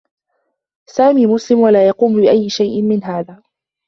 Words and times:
سامي 0.89 1.25
مسلم 1.27 1.59
و 1.59 1.67
لا 1.69 1.87
يقوم 1.87 2.21
بأيّ 2.21 2.49
شيء 2.49 2.81
من 2.81 3.03
هذا. 3.03 3.43